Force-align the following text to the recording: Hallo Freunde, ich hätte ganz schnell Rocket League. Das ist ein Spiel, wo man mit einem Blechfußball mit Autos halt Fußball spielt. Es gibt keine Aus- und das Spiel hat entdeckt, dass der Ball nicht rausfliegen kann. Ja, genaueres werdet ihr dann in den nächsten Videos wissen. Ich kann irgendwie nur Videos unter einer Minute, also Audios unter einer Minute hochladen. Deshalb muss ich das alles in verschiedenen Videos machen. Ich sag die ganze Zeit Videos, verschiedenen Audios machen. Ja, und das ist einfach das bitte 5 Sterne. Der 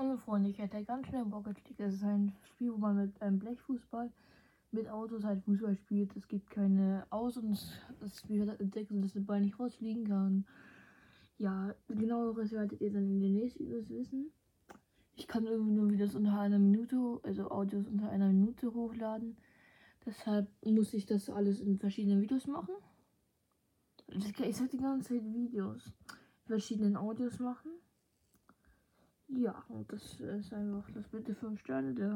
Hallo 0.00 0.16
Freunde, 0.16 0.48
ich 0.48 0.58
hätte 0.58 0.82
ganz 0.82 1.08
schnell 1.08 1.24
Rocket 1.24 1.62
League. 1.68 1.76
Das 1.76 1.92
ist 1.92 2.02
ein 2.04 2.32
Spiel, 2.44 2.72
wo 2.72 2.78
man 2.78 2.96
mit 2.96 3.20
einem 3.20 3.38
Blechfußball 3.38 4.10
mit 4.70 4.88
Autos 4.88 5.24
halt 5.24 5.44
Fußball 5.44 5.76
spielt. 5.76 6.16
Es 6.16 6.26
gibt 6.26 6.48
keine 6.48 7.06
Aus- 7.10 7.36
und 7.36 7.50
das 8.00 8.18
Spiel 8.18 8.48
hat 8.50 8.60
entdeckt, 8.60 8.90
dass 8.94 9.12
der 9.12 9.20
Ball 9.20 9.42
nicht 9.42 9.60
rausfliegen 9.60 10.08
kann. 10.08 10.46
Ja, 11.36 11.74
genaueres 11.86 12.50
werdet 12.50 12.80
ihr 12.80 12.90
dann 12.90 13.10
in 13.10 13.20
den 13.20 13.34
nächsten 13.34 13.66
Videos 13.66 13.90
wissen. 13.90 14.32
Ich 15.16 15.28
kann 15.28 15.44
irgendwie 15.44 15.72
nur 15.74 15.90
Videos 15.90 16.14
unter 16.14 16.40
einer 16.40 16.58
Minute, 16.58 17.20
also 17.22 17.50
Audios 17.50 17.86
unter 17.86 18.08
einer 18.08 18.28
Minute 18.28 18.72
hochladen. 18.72 19.36
Deshalb 20.06 20.48
muss 20.64 20.94
ich 20.94 21.04
das 21.04 21.28
alles 21.28 21.60
in 21.60 21.76
verschiedenen 21.76 22.22
Videos 22.22 22.46
machen. 22.46 22.74
Ich 24.06 24.56
sag 24.56 24.70
die 24.70 24.78
ganze 24.78 25.10
Zeit 25.10 25.30
Videos, 25.30 25.92
verschiedenen 26.46 26.96
Audios 26.96 27.38
machen. 27.38 27.72
Ja, 29.32 29.64
und 29.68 29.92
das 29.92 30.18
ist 30.20 30.52
einfach 30.52 30.90
das 30.92 31.06
bitte 31.08 31.34
5 31.34 31.60
Sterne. 31.60 31.94
Der 31.94 32.12